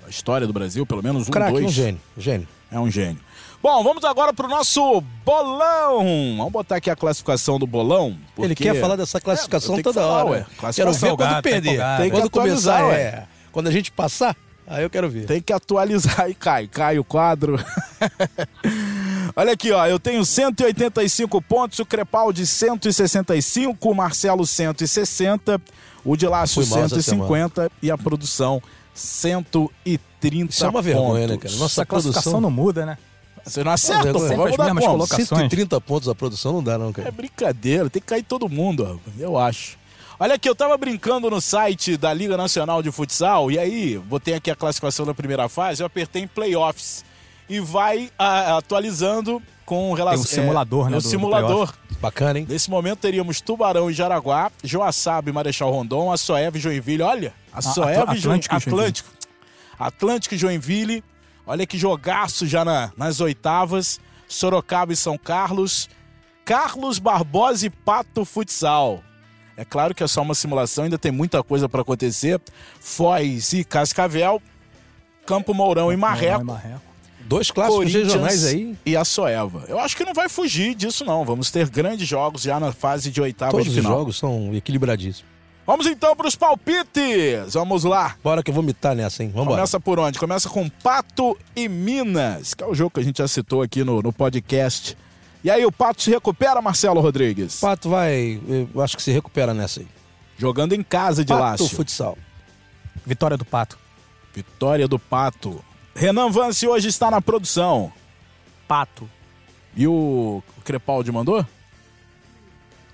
[0.07, 1.66] A história do Brasil, pelo menos um, Crack, dois.
[1.66, 2.48] um gênio, gênio.
[2.70, 3.20] É um gênio.
[3.62, 6.37] Bom, vamos agora pro nosso bolão.
[6.38, 8.16] Vamos botar aqui a classificação do bolão.
[8.35, 8.46] Porque...
[8.46, 10.46] Ele quer falar dessa classificação é, toda falar, hora.
[10.62, 10.72] Ué.
[10.72, 11.81] Quero ver quando perder.
[11.98, 13.00] Tem que quando começar, ué.
[13.00, 13.26] é.
[13.53, 14.35] Quando a gente passar,
[14.66, 15.26] aí eu quero ver.
[15.26, 16.68] Tem que atualizar e cai.
[16.68, 17.59] Cai o quadro.
[19.35, 25.61] Olha aqui, ó, eu tenho 185 pontos, o Crepaldi 165, o Marcelo 160,
[26.05, 28.62] o de Lácio 150 e a produção
[28.95, 31.55] 130 Isso é uma vergonha, né, cara?
[31.57, 32.99] Nossa classificação não muda, né?
[33.45, 34.19] Você não acerta, pô.
[34.19, 34.75] Vamos dar.
[34.75, 35.29] Colocações.
[35.29, 37.09] 130 pontos a produção não dá, não, cara.
[37.09, 39.79] É brincadeira, tem que cair todo mundo, eu acho.
[40.19, 44.35] Olha aqui, eu tava brincando no site da Liga Nacional de Futsal e aí botei
[44.35, 47.03] aqui a classificação da primeira fase, eu apertei em playoffs
[47.51, 50.25] e vai a, atualizando com relação.
[50.25, 50.97] Tem um simulador, é, né?
[50.97, 51.75] O simulador.
[52.01, 52.47] Bacana, hein?
[52.49, 57.03] Nesse momento teríamos Tubarão e Jaraguá, Joaçaba e Marechal Rondon, a Soev e Joinville.
[57.03, 59.11] Olha, a Soev e Atlântico, Atlântico.
[59.79, 61.03] Atlântico e Joinville.
[61.45, 64.01] Olha que jogaço já na, nas oitavas.
[64.29, 65.91] Sorocaba e São Carlos.
[66.45, 69.03] Carlos Barbosa e Pato Futsal.
[69.57, 72.41] É claro que é só uma simulação, ainda tem muita coisa para acontecer.
[72.79, 74.41] Foz e Cascavel.
[75.27, 76.45] Campo Mourão e Marreco.
[76.45, 76.89] Marreco
[77.31, 78.77] Dois clássicos regionais aí.
[78.85, 79.64] e a Soeva.
[79.69, 81.25] Eu acho que não vai fugir disso, não.
[81.25, 83.99] Vamos ter grandes jogos já na fase de oitava Todos de os final.
[83.99, 85.31] jogos são equilibradíssimos.
[85.64, 87.55] Vamos então para os palpites.
[87.55, 88.16] Vamos lá.
[88.25, 89.31] Bora que eu vou mitar nessa, hein?
[89.33, 90.19] Vamos Começa por onde?
[90.19, 93.85] Começa com Pato e Minas, que é o jogo que a gente já citou aqui
[93.85, 94.99] no, no podcast.
[95.45, 97.61] E aí, o Pato se recupera, Marcelo Rodrigues?
[97.61, 98.40] Pato vai,
[98.75, 99.87] eu acho que se recupera nessa aí.
[100.37, 101.77] Jogando em casa de Pato Lácio.
[101.77, 102.19] futsal.
[103.07, 103.79] Vitória do Pato.
[104.35, 105.64] Vitória do Pato.
[105.94, 107.92] Renan Vance hoje está na produção.
[108.66, 109.09] Pato.
[109.76, 111.44] E o Crepaldi mandou?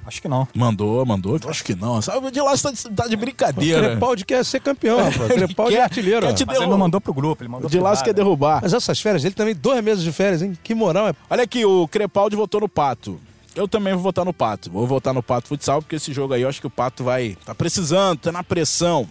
[0.06, 0.46] Acho que não.
[0.54, 1.38] Mandou, mandou.
[1.48, 2.00] Acho que não.
[2.00, 3.88] Sabe, o de lá tá de, tá de O brincadeira.
[3.90, 5.30] Crepaldi quer ser campeão, rapaz.
[5.30, 6.26] O Crepaldi quer- é artilheiro.
[6.28, 6.44] quer te.
[6.46, 8.60] Mas ele não mandou pro grupo, ele mandou O de lá quer derrubar.
[8.62, 10.56] Mas essas férias, ele também dois meses de férias, hein?
[10.62, 11.14] Que moral é.
[11.28, 13.18] Olha aqui, o Crepaldi votou no Pato.
[13.56, 14.70] Eu também vou votar no Pato.
[14.70, 17.36] Vou votar no Pato Futsal, porque esse jogo aí eu acho que o Pato vai.
[17.44, 19.08] Tá precisando, tá na pressão.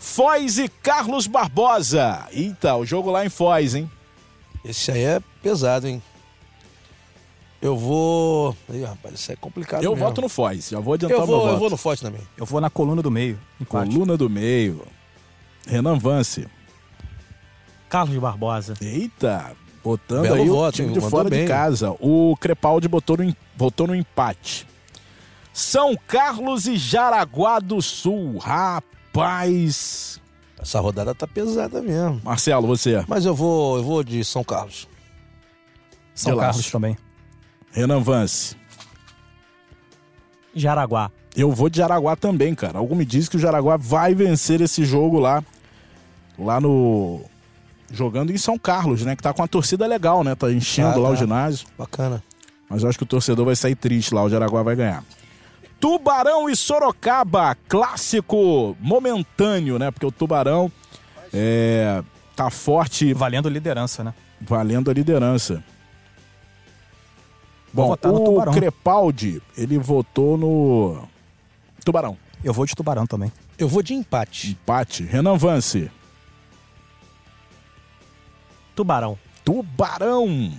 [0.00, 2.26] Foz e Carlos Barbosa.
[2.32, 3.88] Eita, o jogo lá em Foz, hein?
[4.64, 6.02] Esse aí é pesado, hein?
[7.60, 8.56] Eu vou.
[8.72, 9.84] Ih, rapaz, isso é complicado.
[9.84, 10.06] Eu mesmo.
[10.06, 10.70] voto no Foz.
[10.70, 11.60] Já vou adiantar Eu o meu vou, eu voto.
[11.60, 12.22] vou no Forte também.
[12.34, 13.38] Eu vou na coluna do meio.
[13.60, 13.90] Empate.
[13.92, 14.82] Coluna do meio.
[15.66, 16.48] Renan Vance.
[17.90, 18.74] Carlos Barbosa.
[18.80, 19.52] Eita,
[19.84, 20.94] botando Belo aí o voto, time hein?
[20.94, 21.42] de fora bem.
[21.42, 21.94] de casa.
[22.00, 24.66] O Crepaldi botou no, votou no empate.
[25.52, 28.38] São Carlos e Jaraguá do Sul.
[28.38, 28.99] Rapaz.
[30.58, 32.20] Essa rodada tá pesada mesmo.
[32.24, 33.02] Marcelo, você.
[33.08, 34.86] Mas eu vou, eu vou de São Carlos.
[36.14, 36.36] São.
[36.36, 36.96] Carlos também.
[37.72, 38.56] Renan Vance.
[40.54, 41.10] Jaraguá.
[41.36, 42.78] Eu vou de Jaraguá também, cara.
[42.78, 45.42] Algo me diz que o Jaraguá vai vencer esse jogo lá.
[46.38, 47.22] Lá no.
[47.92, 49.16] Jogando em São Carlos, né?
[49.16, 50.34] Que tá com uma torcida legal, né?
[50.34, 51.14] Tá enchendo Tá, lá tá.
[51.14, 51.66] o ginásio.
[51.78, 52.22] Bacana.
[52.68, 54.22] Mas eu acho que o torcedor vai sair triste lá.
[54.22, 55.04] O Jaraguá vai ganhar.
[55.80, 57.56] Tubarão e Sorocaba.
[57.68, 59.90] Clássico momentâneo, né?
[59.90, 60.70] Porque o Tubarão
[61.32, 62.02] é,
[62.36, 64.14] tá forte, Valendo liderança, né?
[64.40, 65.62] valendo a liderança.
[67.72, 68.52] Bom, votar no o.
[68.52, 71.08] Crepaldi, ele votou no
[71.84, 72.16] Tubarão.
[72.42, 73.32] Eu vou de Tubarão também.
[73.58, 74.52] Eu vou de empate.
[74.52, 75.04] Empate.
[75.04, 75.90] Renan Vance.
[78.74, 79.18] Tubarão.
[79.44, 80.52] Tubarão.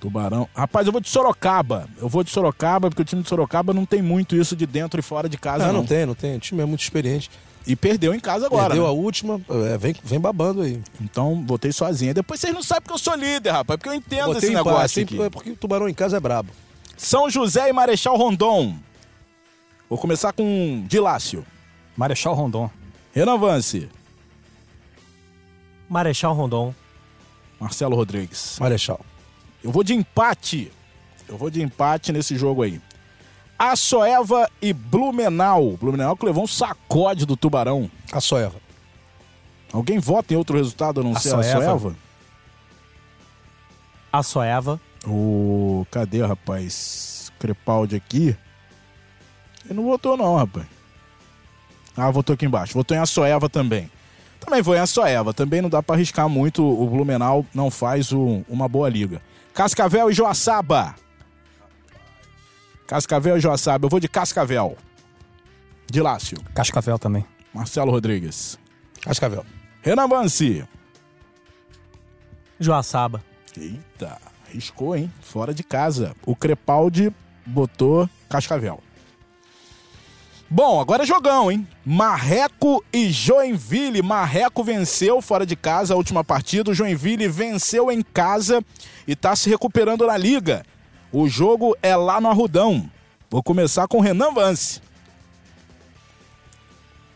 [0.00, 0.48] Tubarão.
[0.54, 1.88] Rapaz, eu vou de Sorocaba.
[1.98, 4.98] Eu vou de Sorocaba, porque o time de Sorocaba não tem muito isso de dentro
[5.00, 5.80] e fora de casa, Ah, não.
[5.80, 6.36] não tem, não tem.
[6.36, 7.30] O time é muito experiente.
[7.66, 8.68] E perdeu em casa agora.
[8.68, 8.88] Perdeu né?
[8.88, 9.40] a última,
[9.72, 10.80] é, vem, vem babando aí.
[11.00, 12.14] Então, votei sozinho.
[12.14, 14.66] Depois vocês não sabem que eu sou líder, rapaz, porque eu entendo Botei esse empate,
[14.68, 15.22] negócio aqui.
[15.22, 16.50] é porque o Tubarão em casa é brabo.
[16.96, 18.74] São José e Marechal Rondon.
[19.88, 21.44] Vou começar com Dilácio.
[21.96, 22.70] Marechal Rondon.
[23.12, 23.88] Renan Vance.
[25.88, 26.74] Marechal Rondon.
[27.60, 28.56] Marcelo Rodrigues.
[28.60, 29.00] Marechal.
[29.62, 30.70] Eu vou de empate.
[31.28, 32.80] Eu vou de empate nesse jogo aí.
[33.58, 35.76] Açoeva e Blumenau.
[35.76, 37.90] Blumenau que levou um sacode do Tubarão.
[38.12, 38.56] A Soeva.
[39.72, 41.58] Alguém vota em outro resultado a não ser a Açoeva.
[41.74, 41.96] Açoeva?
[44.12, 44.80] Açoeva.
[45.06, 45.86] O...
[45.90, 47.30] Cadê, rapaz?
[47.38, 48.36] Crepaldi aqui.
[49.64, 50.66] Ele não votou não, rapaz.
[51.96, 52.74] Ah, votou aqui embaixo.
[52.74, 53.90] Votou em Açoeva também.
[54.40, 55.34] Também vou em Açoeva.
[55.34, 56.64] Também não dá pra arriscar muito.
[56.64, 59.20] O Blumenau não faz o- uma boa liga.
[59.58, 60.94] Cascavel e Joaçaba.
[62.86, 63.86] Cascavel e Joaçaba.
[63.86, 64.78] Eu vou de Cascavel.
[65.90, 66.38] De Lácio.
[66.54, 67.26] Cascavel também.
[67.52, 68.56] Marcelo Rodrigues.
[69.02, 69.44] Cascavel.
[69.82, 70.64] Renan Vance.
[72.60, 73.20] Joaçaba.
[73.56, 74.16] Eita,
[74.48, 75.12] arriscou, hein?
[75.20, 76.14] Fora de casa.
[76.24, 77.12] O Crepaldi
[77.44, 78.80] botou Cascavel.
[80.50, 81.68] Bom, agora é jogão, hein?
[81.84, 84.00] Marreco e Joinville.
[84.00, 86.70] Marreco venceu fora de casa a última partida.
[86.70, 88.64] O Joinville venceu em casa
[89.06, 90.64] e tá se recuperando na liga.
[91.12, 92.90] O jogo é lá no Arrudão.
[93.28, 94.80] Vou começar com Renan Vance.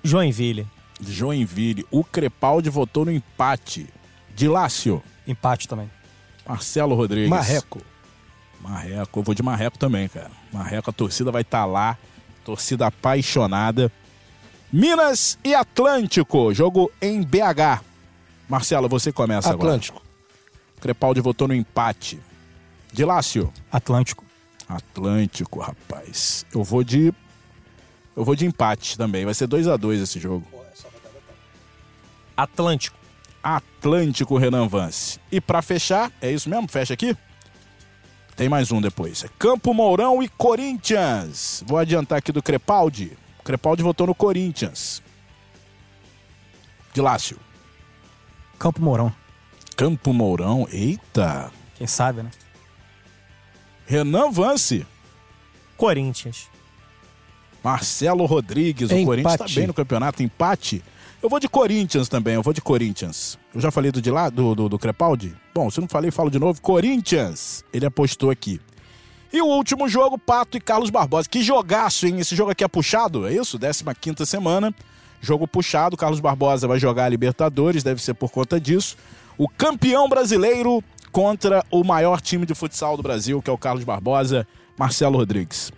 [0.02, 0.66] Joinville.
[1.00, 1.86] Joinville.
[1.90, 3.88] O Crepaldi votou no empate.
[4.34, 5.02] De Lácio.
[5.26, 5.90] Empate também.
[6.46, 7.30] Marcelo Rodrigues.
[7.30, 7.80] Marreco.
[8.60, 10.30] Marreco, eu vou de Marreco também, cara.
[10.52, 11.96] Marreco, a torcida vai estar lá.
[12.44, 13.90] Torcida apaixonada.
[14.72, 17.82] Minas e Atlântico, jogo em BH.
[18.48, 19.98] Marcelo, você começa Atlântico.
[19.98, 20.12] agora.
[20.80, 22.20] Crepaldi votou no empate.
[22.92, 23.52] De Lácio.
[23.70, 24.24] Atlântico.
[24.68, 26.44] Atlântico, rapaz.
[26.52, 27.12] Eu vou de.
[28.16, 29.24] Eu vou de empate também.
[29.24, 30.46] Vai ser 2 a 2 esse jogo.
[32.36, 32.96] Atlântico.
[33.42, 35.18] Atlântico Renan Vance.
[35.30, 36.68] E pra fechar, é isso mesmo?
[36.68, 37.16] Fecha aqui?
[38.36, 39.24] Tem mais um depois.
[39.38, 41.62] Campo Mourão e Corinthians.
[41.66, 43.16] Vou adiantar aqui do Crepaldi.
[43.38, 45.02] O Crepaldi votou no Corinthians.
[46.92, 47.38] De Lácio.
[48.58, 49.12] Campo Mourão.
[49.76, 50.66] Campo Mourão.
[50.70, 51.50] Eita.
[51.76, 52.30] Quem sabe, né?
[53.86, 54.86] Renan Vance.
[55.76, 56.48] Corinthians.
[57.62, 58.90] Marcelo Rodrigues.
[58.90, 59.04] O Empate.
[59.04, 60.22] Corinthians tá bem no campeonato.
[60.22, 60.82] Empate.
[61.22, 63.38] Eu vou de Corinthians também, eu vou de Corinthians.
[63.54, 65.32] Eu já falei do de lá, do, do, do Crepaldi?
[65.54, 66.60] Bom, se não falei, falo de novo.
[66.60, 68.60] Corinthians, ele apostou aqui.
[69.32, 71.28] E o último jogo, Pato e Carlos Barbosa.
[71.28, 72.18] Que jogaço, hein?
[72.18, 73.56] Esse jogo aqui é puxado, é isso?
[73.56, 74.74] 15 semana.
[75.20, 78.96] Jogo puxado, Carlos Barbosa vai jogar a Libertadores, deve ser por conta disso.
[79.38, 83.84] O campeão brasileiro contra o maior time de futsal do Brasil, que é o Carlos
[83.84, 84.44] Barbosa,
[84.76, 85.70] Marcelo Rodrigues.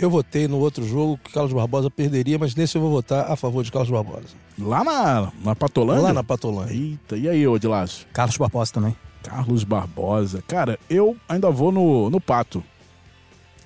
[0.00, 3.36] Eu votei no outro jogo que Carlos Barbosa perderia, mas nesse eu vou votar a
[3.36, 4.28] favor de Carlos Barbosa.
[4.58, 6.02] Lá na, na Patolândia?
[6.04, 6.72] Lá na Patolândia.
[6.74, 8.06] Eita, e aí, Odilaço?
[8.10, 8.96] Carlos Barbosa também.
[9.22, 10.42] Carlos Barbosa.
[10.48, 12.64] Cara, eu ainda vou no, no Pato.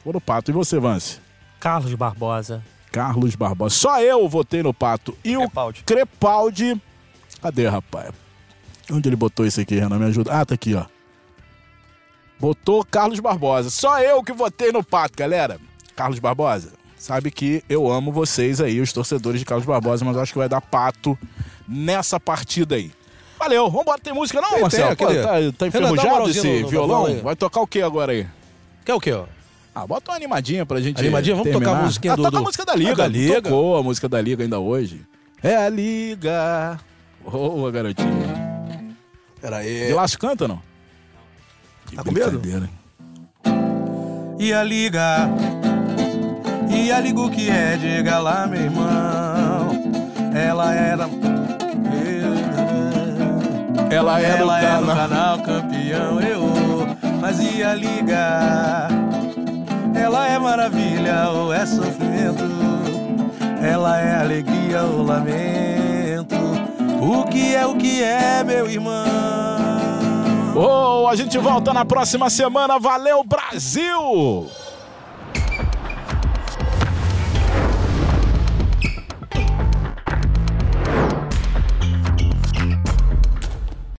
[0.04, 0.50] Vou no Pato.
[0.50, 1.20] E você, Vance?
[1.60, 2.64] Carlos Barbosa.
[2.90, 3.76] Carlos Barbosa.
[3.76, 5.16] Só eu votei no Pato.
[5.22, 5.80] E Crepaldi.
[5.80, 6.82] o Crepaldi...
[7.40, 8.10] Cadê, rapaz?
[8.90, 10.00] Onde ele botou isso aqui, Renan?
[10.00, 10.32] Me ajuda.
[10.32, 10.84] Ah, tá aqui, ó.
[12.40, 13.70] Botou Carlos Barbosa.
[13.70, 15.60] Só eu que votei no Pato, galera.
[15.96, 20.32] Carlos Barbosa, sabe que eu amo vocês aí, os torcedores de Carlos Barbosa, mas acho
[20.32, 21.18] que vai dar Pato
[21.68, 22.90] nessa partida aí.
[23.38, 24.96] Valeu, vambora, tem música não, Tem, Marcelo?
[24.96, 27.08] tem, Pô, tá, tá enferrujado esse no- violão?
[27.08, 27.22] no.
[27.22, 28.26] Vai tocar o que agora aí?
[28.84, 29.24] Quer o quê, ó?
[29.74, 31.34] Ah, bota uma animadinha pra gente Animadinha?
[31.34, 31.84] Vamos tocar a terminar.
[31.86, 32.92] musiquinha ah, do- toca a música da Liga.
[32.92, 33.42] Ah, da Liga.
[33.42, 35.04] Tocou a música da Liga ainda hoje.
[35.42, 36.78] É a Liga.
[37.28, 38.08] Boa, garotinha.
[39.40, 39.92] Pera De aí.
[39.92, 40.62] Laço canta, não?
[41.86, 42.40] Que Tá com medo?
[44.38, 45.28] E a liga,
[46.70, 49.82] e a liga o que é, diga lá, meu irmão.
[50.34, 51.08] Ela era.
[53.90, 54.96] Ela é Ela do canal.
[54.96, 56.42] canal campeão, eu.
[57.20, 58.88] Mas e a liga?
[59.94, 62.44] Ela é maravilha ou é sofrimento?
[63.62, 66.34] Ela é alegria ou lamento?
[67.00, 69.04] O que é o que é, meu irmão?
[70.56, 72.78] Oh, a gente volta na próxima semana.
[72.78, 74.48] Valeu, Brasil!